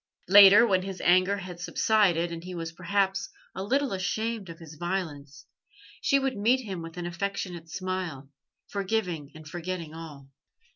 Later, 0.29 0.65
when 0.65 0.81
his 0.81 0.99
anger 1.01 1.37
had 1.37 1.59
subsided, 1.59 2.31
and 2.31 2.43
he 2.43 2.55
was 2.55 2.71
perhaps 2.71 3.29
a 3.53 3.61
little 3.61 3.93
ashamed 3.93 4.49
of 4.49 4.57
his 4.57 4.73
violence, 4.73 5.45
she 6.01 6.17
would 6.17 6.35
meet 6.35 6.61
him 6.61 6.81
with 6.81 6.97
an 6.97 7.05
affectionate 7.05 7.69
smile, 7.69 8.31
forgiving 8.67 9.29
and 9.35 9.47
forgetting 9.47 9.93
all. 9.93 10.29